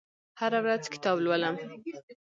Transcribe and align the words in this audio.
هره 0.39 0.59
ورځ 0.63 0.83
کتاب 0.93 1.17
لولم 1.25 1.55